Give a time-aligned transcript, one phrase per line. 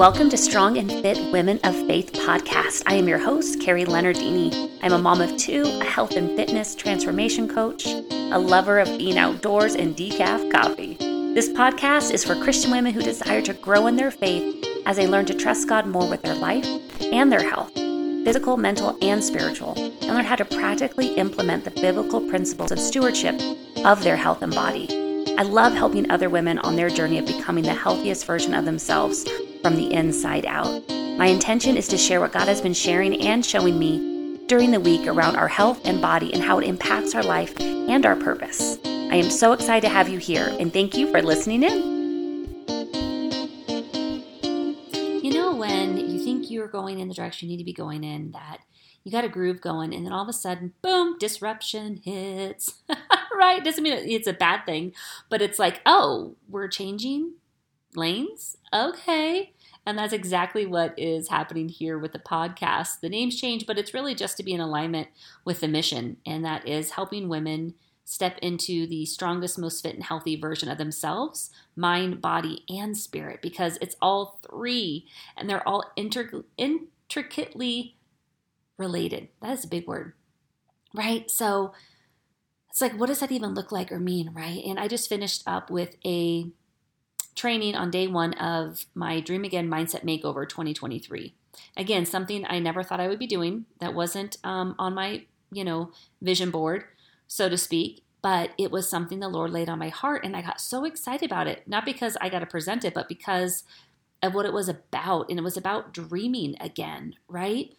[0.00, 2.84] Welcome to Strong and Fit Women of Faith podcast.
[2.86, 4.78] I am your host, Carrie Leonardini.
[4.80, 9.18] I'm a mom of two, a health and fitness transformation coach, a lover of being
[9.18, 10.94] outdoors and decaf coffee.
[11.34, 15.06] This podcast is for Christian women who desire to grow in their faith as they
[15.06, 16.64] learn to trust God more with their life
[17.12, 22.26] and their health, physical, mental, and spiritual, and learn how to practically implement the biblical
[22.26, 23.38] principles of stewardship
[23.84, 24.88] of their health and body.
[25.36, 29.26] I love helping other women on their journey of becoming the healthiest version of themselves
[29.62, 30.82] from the inside out.
[30.88, 34.80] My intention is to share what God has been sharing and showing me during the
[34.80, 38.78] week around our health and body and how it impacts our life and our purpose.
[38.84, 42.00] I am so excited to have you here and thank you for listening in.
[45.22, 48.02] You know, when you think you're going in the direction you need to be going
[48.02, 48.60] in, that
[49.04, 52.82] you got a groove going, and then all of a sudden, boom, disruption hits.
[53.36, 53.64] right?
[53.64, 54.92] Doesn't mean it's a bad thing,
[55.28, 57.32] but it's like, oh, we're changing
[57.94, 58.56] lanes?
[58.72, 59.52] Okay.
[59.86, 63.00] And that's exactly what is happening here with the podcast.
[63.00, 65.08] The names change, but it's really just to be in alignment
[65.44, 67.74] with the mission, and that is helping women
[68.04, 73.40] step into the strongest, most fit, and healthy version of themselves mind, body, and spirit
[73.40, 77.96] because it's all three and they're all inter- intricately
[78.76, 79.28] related.
[79.40, 80.14] That is a big word,
[80.92, 81.30] right?
[81.30, 81.72] So
[82.68, 84.62] it's like, what does that even look like or mean, right?
[84.64, 86.50] And I just finished up with a
[87.34, 91.34] training on day one of my Dream Again Mindset Makeover 2023.
[91.76, 95.64] Again, something I never thought I would be doing that wasn't um, on my, you
[95.64, 96.84] know, vision board,
[97.26, 98.02] so to speak.
[98.22, 101.24] But it was something the Lord laid on my heart, and I got so excited
[101.24, 101.66] about it.
[101.66, 103.64] Not because I got to present it, but because
[104.22, 105.30] of what it was about.
[105.30, 107.74] And it was about dreaming again, right?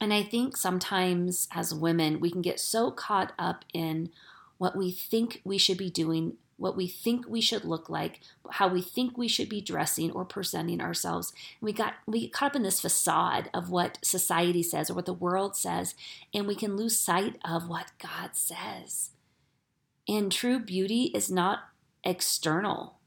[0.00, 4.10] And I think sometimes as women, we can get so caught up in
[4.58, 8.68] what we think we should be doing what we think we should look like, how
[8.68, 11.32] we think we should be dressing or presenting ourselves.
[11.60, 15.06] We got we get caught up in this facade of what society says or what
[15.06, 15.94] the world says,
[16.32, 19.10] and we can lose sight of what God says.
[20.08, 21.60] And true beauty is not
[22.04, 22.98] external.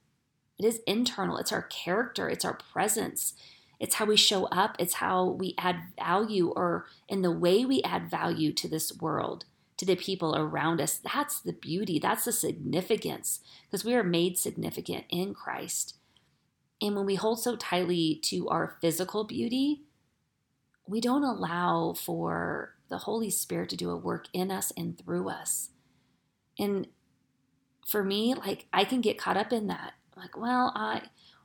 [0.58, 1.38] It is internal.
[1.38, 3.34] It's our character, it's our presence.
[3.78, 7.81] It's how we show up, it's how we add value or in the way we
[7.84, 9.46] add value to this world
[9.78, 10.97] to the people around us.
[11.13, 15.96] That's the beauty, that's the significance, because we are made significant in Christ.
[16.81, 19.84] And when we hold so tightly to our physical beauty,
[20.88, 25.30] we don't allow for the Holy Spirit to do a work in us and through
[25.30, 25.69] us.
[26.59, 26.88] And
[27.86, 29.94] for me, like I can get caught up in that.
[30.16, 31.02] Like, well, I,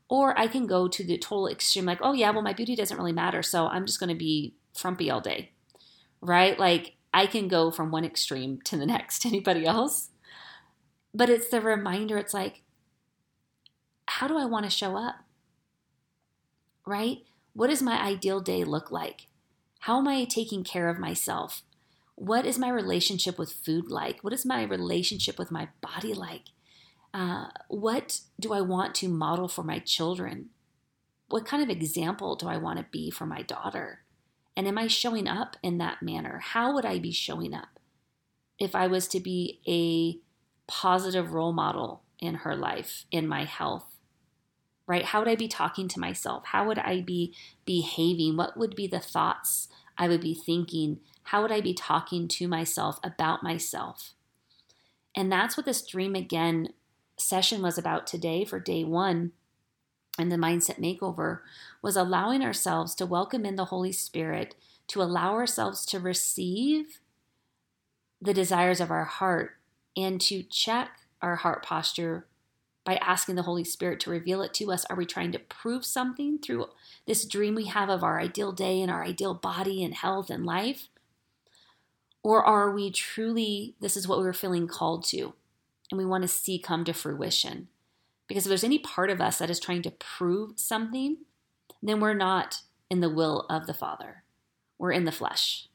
[0.09, 2.97] or I can go to the total extreme, like, oh yeah, well, my beauty doesn't
[2.97, 3.43] really matter.
[3.43, 5.53] So I'm just going to be frumpy all day.
[6.21, 6.59] Right?
[6.59, 9.27] Like, I can go from one extreme to the next.
[9.27, 10.11] Anybody else?
[11.15, 12.63] But it's the reminder it's like,
[14.07, 15.17] how do I want to show up?
[16.87, 17.19] Right?
[17.53, 19.27] What does my ideal day look like?
[19.81, 21.63] How am I taking care of myself?
[22.15, 24.23] What is my relationship with food like?
[24.23, 26.51] What is my relationship with my body like?
[27.15, 30.51] Uh, what do I want to model for my children?
[31.29, 34.01] What kind of example do I want to be for my daughter?
[34.57, 36.41] And am I showing up in that manner?
[36.43, 37.79] How would I be showing up
[38.59, 40.21] if I was to be a
[40.71, 43.97] positive role model in her life, in my health?
[44.87, 45.05] Right?
[45.05, 46.47] How would I be talking to myself?
[46.47, 47.35] How would I be
[47.65, 48.37] behaving?
[48.37, 51.01] What would be the thoughts I would be thinking?
[51.25, 54.15] How would I be talking to myself about myself?
[55.15, 56.71] And that's what this Dream Again
[57.19, 59.33] session was about today for day one
[60.19, 61.41] and the mindset makeover
[61.83, 64.55] was allowing ourselves to welcome in the Holy Spirit,
[64.89, 67.01] to allow ourselves to receive
[68.21, 69.53] the desires of our heart
[69.97, 70.91] and to check
[71.23, 72.27] our heart posture
[72.85, 74.85] by asking the Holy Spirit to reveal it to us.
[74.87, 76.67] Are we trying to prove something through
[77.07, 80.45] this dream we have of our ideal day and our ideal body and health and
[80.45, 80.89] life?
[82.23, 85.35] Or are we truly, this is what we we're feeling called to
[85.91, 87.69] and we want to see come to fruition?
[88.31, 91.17] Because if there's any part of us that is trying to prove something,
[91.83, 94.23] then we're not in the will of the Father.
[94.79, 95.67] We're in the flesh,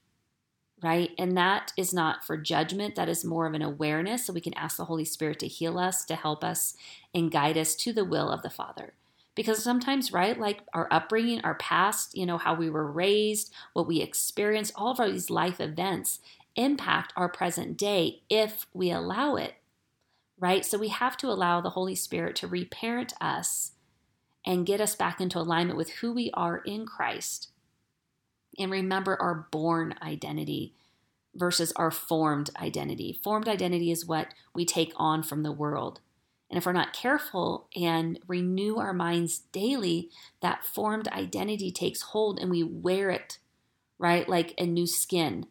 [0.82, 1.10] right?
[1.18, 2.96] And that is not for judgment.
[2.96, 4.26] That is more of an awareness.
[4.26, 6.78] So we can ask the Holy Spirit to heal us, to help us,
[7.14, 8.94] and guide us to the will of the Father.
[9.36, 13.86] Because sometimes, right, like our upbringing, our past, you know, how we were raised, what
[13.86, 16.22] we experienced, all of our, these life events
[16.56, 19.56] impact our present day if we allow it
[20.40, 20.66] right?
[20.66, 23.72] So we have to allow the Holy Spirit to reparent us
[24.46, 27.50] and get us back into alignment with who we are in Christ.
[28.58, 30.74] And remember our born identity
[31.34, 33.20] versus our formed identity.
[33.24, 36.00] Formed identity is what we take on from the world.
[36.50, 40.10] And if we're not careful and renew our minds daily,
[40.42, 43.40] that formed identity takes hold and we wear it,
[43.98, 44.30] right?
[44.30, 45.48] Like a new skin,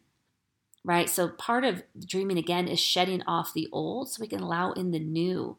[0.85, 1.09] right?
[1.09, 4.91] So part of dreaming again is shedding off the old so we can allow in
[4.91, 5.57] the new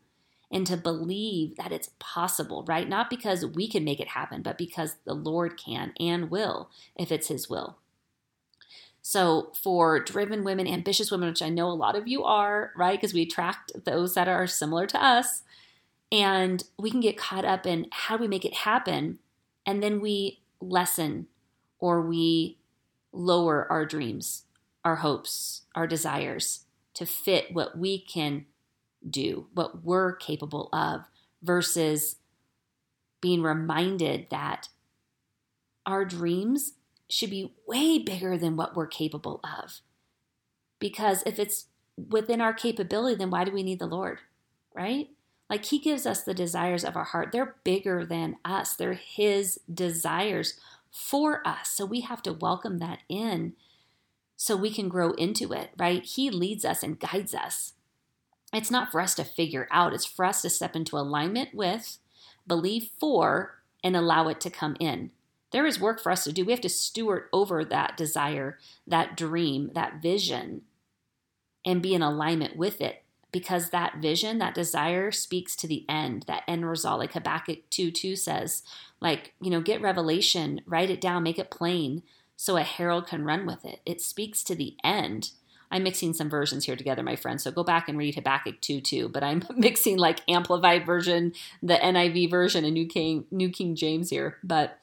[0.51, 2.89] and to believe that it's possible, right?
[2.89, 7.11] Not because we can make it happen, but because the Lord can and will if
[7.11, 7.79] it's His will.
[9.03, 13.01] So, for driven women, ambitious women, which I know a lot of you are, right?
[13.01, 15.43] Because we attract those that are similar to us.
[16.11, 19.19] And we can get caught up in how do we make it happen?
[19.65, 21.27] And then we lessen
[21.79, 22.59] or we
[23.13, 24.45] lower our dreams,
[24.87, 26.61] our hopes, our desires
[26.95, 28.47] to fit what we can
[29.09, 31.01] do, what we're capable of,
[31.43, 32.17] versus
[33.21, 34.69] being reminded that
[35.87, 36.75] our dreams
[37.11, 39.81] should be way bigger than what we're capable of.
[40.79, 41.67] Because if it's
[41.97, 44.21] within our capability, then why do we need the Lord?
[44.73, 45.09] Right?
[45.51, 47.31] Like He gives us the desires of our heart.
[47.33, 50.61] They're bigger than us, they're His desires
[50.93, 51.71] for us.
[51.71, 53.55] So we have to welcome that in
[54.37, 56.05] so we can grow into it, right?
[56.05, 57.73] He leads us and guides us.
[58.53, 61.99] It's not for us to figure out, it's for us to step into alignment with,
[62.47, 65.11] believe for, and allow it to come in.
[65.53, 66.45] There is work for us to do.
[66.45, 70.63] We have to steward over that desire, that dream, that vision,
[71.65, 73.03] and be in alignment with it
[73.33, 77.01] because that vision, that desire speaks to the end, that end result.
[77.01, 78.63] Like Habakkuk 2 2 says,
[79.01, 82.03] like, you know, get revelation, write it down, make it plain
[82.37, 83.81] so a herald can run with it.
[83.85, 85.31] It speaks to the end.
[85.71, 87.43] I'm mixing some versions here together, my friends.
[87.43, 89.09] So go back and read Habakkuk 2 2.
[89.09, 94.11] But I'm mixing like amplified version, the NIV version, and New King New King James
[94.11, 94.39] here.
[94.45, 94.79] But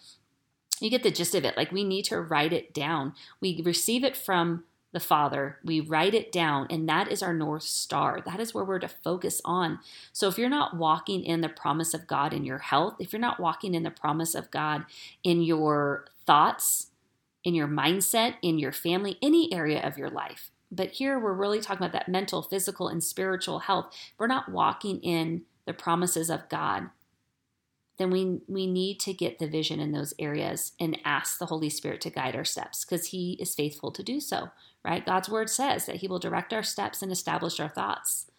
[0.81, 1.55] you get the gist of it.
[1.55, 3.13] Like we need to write it down.
[3.39, 7.63] We receive it from the Father, we write it down, and that is our North
[7.63, 8.21] Star.
[8.23, 9.79] That is where we're to focus on.
[10.13, 13.19] So, if you're not walking in the promise of God in your health, if you're
[13.19, 14.85] not walking in the promise of God
[15.23, 16.91] in your thoughts,
[17.43, 21.61] in your mindset, in your family, any area of your life, but here we're really
[21.61, 23.93] talking about that mental, physical, and spiritual health.
[24.17, 26.89] We're not walking in the promises of God
[27.97, 31.69] then we we need to get the vision in those areas and ask the Holy
[31.69, 34.49] Spirit to guide our steps because he is faithful to do so,
[34.83, 35.05] right?
[35.05, 38.29] God's word says that he will direct our steps and establish our thoughts.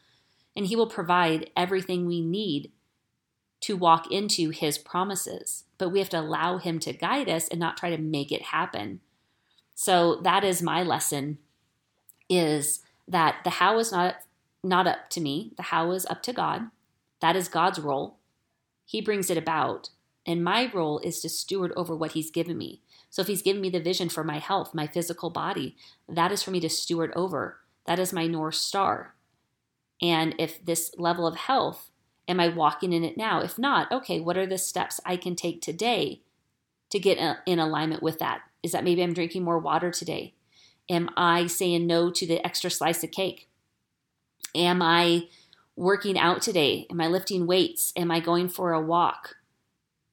[0.56, 2.72] And he will provide everything we need
[3.62, 5.63] to walk into his promises.
[5.78, 8.42] But we have to allow him to guide us and not try to make it
[8.42, 9.00] happen.
[9.74, 11.38] So that is my lesson
[12.30, 14.16] is that the how is not
[14.64, 15.52] not up to me.
[15.56, 16.70] The how is up to God.
[17.20, 18.18] That is God's role.
[18.84, 19.90] He brings it about.
[20.26, 22.80] And my role is to steward over what He's given me.
[23.10, 25.76] So if He's given me the vision for my health, my physical body,
[26.08, 27.58] that is for me to steward over.
[27.86, 29.14] That is my North Star.
[30.00, 31.90] And if this level of health,
[32.28, 33.40] am I walking in it now?
[33.40, 36.20] If not, okay, what are the steps I can take today
[36.90, 38.42] to get in alignment with that?
[38.62, 40.34] Is that maybe I'm drinking more water today?
[40.88, 43.48] Am I saying no to the extra slice of cake?
[44.54, 45.28] Am I
[45.76, 46.86] working out today?
[46.90, 47.92] Am I lifting weights?
[47.96, 49.36] Am I going for a walk?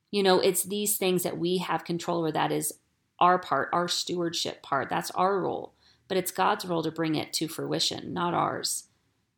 [0.09, 2.31] You know, it's these things that we have control over.
[2.31, 2.73] That is
[3.19, 4.89] our part, our stewardship part.
[4.89, 5.73] That's our role.
[6.07, 8.87] But it's God's role to bring it to fruition, not ours.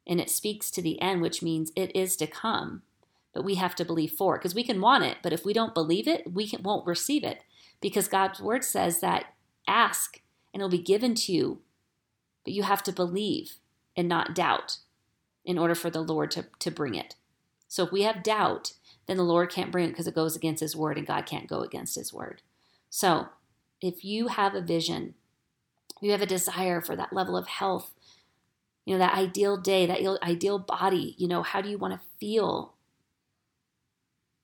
[0.07, 2.81] And it speaks to the end, which means it is to come.
[3.33, 5.17] But we have to believe for it because we can want it.
[5.23, 7.43] But if we don't believe it, we can, won't receive it
[7.81, 9.25] because God's word says that
[9.67, 10.21] ask
[10.53, 11.61] and it'll be given to you.
[12.43, 13.55] But you have to believe
[13.95, 14.77] and not doubt
[15.45, 17.15] in order for the Lord to, to bring it.
[17.67, 18.73] So if we have doubt,
[19.07, 21.47] then the Lord can't bring it because it goes against His word, and God can't
[21.47, 22.41] go against His word.
[22.89, 23.27] So
[23.81, 25.15] if you have a vision,
[25.99, 27.91] you have a desire for that level of health,
[28.85, 32.07] you know, that ideal day, that ideal body, you know, how do you want to
[32.19, 32.73] feel?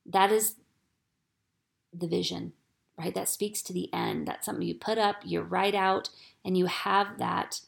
[0.05, 0.55] That is
[1.93, 2.53] the vision,
[2.97, 3.13] right?
[3.13, 4.27] That speaks to the end.
[4.27, 6.09] That's something you put up, you write out,
[6.45, 7.61] and you have that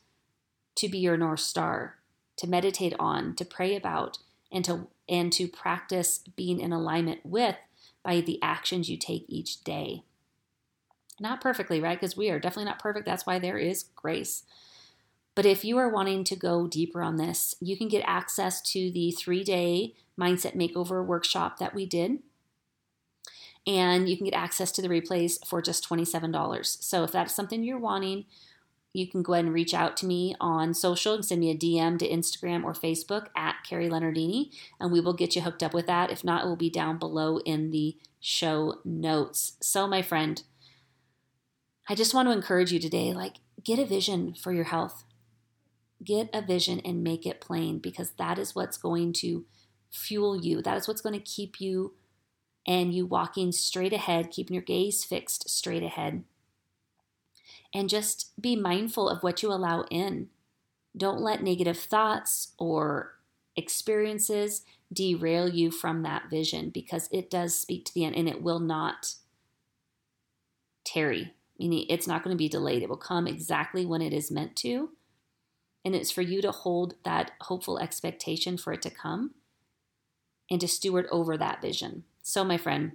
[0.75, 1.97] to be your North Star
[2.37, 4.17] to meditate on, to pray about,
[4.51, 7.57] and to and to practice being in alignment with
[8.03, 10.03] by the actions you take each day.
[11.19, 11.99] Not perfectly, right?
[11.99, 13.05] Because we are definitely not perfect.
[13.05, 14.43] That's why there is grace.
[15.35, 18.91] But if you are wanting to go deeper on this, you can get access to
[18.91, 22.19] the three day mindset makeover workshop that we did.
[23.65, 26.83] And you can get access to the replays for just $27.
[26.83, 28.25] So if that's something you're wanting,
[28.93, 31.55] you can go ahead and reach out to me on social and send me a
[31.55, 35.73] DM to Instagram or Facebook at Carrie Leonardini, and we will get you hooked up
[35.73, 36.11] with that.
[36.11, 39.53] If not, it will be down below in the show notes.
[39.61, 40.43] So, my friend,
[41.87, 45.05] I just want to encourage you today like, get a vision for your health.
[46.03, 49.45] Get a vision and make it plain because that is what's going to
[49.91, 50.61] fuel you.
[50.61, 51.93] That is what's going to keep you
[52.67, 56.23] and you walking straight ahead, keeping your gaze fixed straight ahead.
[57.73, 60.29] And just be mindful of what you allow in.
[60.95, 63.13] Don't let negative thoughts or
[63.55, 68.41] experiences derail you from that vision because it does speak to the end and it
[68.41, 69.15] will not
[70.83, 72.83] tarry, meaning it's not going to be delayed.
[72.83, 74.89] It will come exactly when it is meant to.
[75.83, 79.31] And it's for you to hold that hopeful expectation for it to come
[80.49, 82.03] and to steward over that vision.
[82.21, 82.93] So, my friend,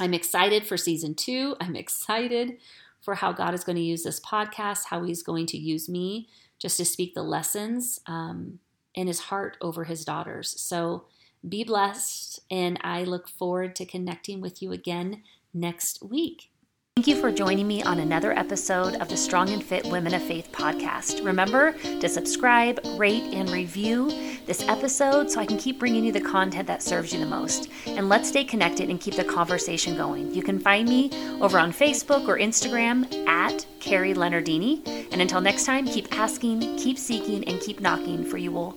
[0.00, 1.56] I'm excited for season two.
[1.60, 2.58] I'm excited
[3.00, 6.28] for how God is going to use this podcast, how He's going to use me
[6.58, 8.58] just to speak the lessons um,
[8.94, 10.60] in His heart over His daughters.
[10.60, 11.04] So,
[11.46, 15.22] be blessed, and I look forward to connecting with you again
[15.54, 16.50] next week.
[16.98, 20.22] Thank you for joining me on another episode of the Strong and Fit Women of
[20.24, 21.24] Faith podcast.
[21.24, 24.10] Remember to subscribe, rate, and review
[24.46, 27.70] this episode so I can keep bringing you the content that serves you the most.
[27.86, 30.34] And let's stay connected and keep the conversation going.
[30.34, 34.84] You can find me over on Facebook or Instagram at Carrie Leonardini.
[35.12, 38.72] And until next time, keep asking, keep seeking, and keep knocking, for you will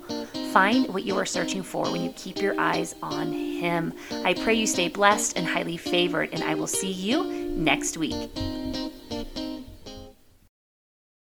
[0.51, 3.93] find what you are searching for when you keep your eyes on Him.
[4.23, 8.29] I pray you stay blessed and highly favored, and I will see you next week.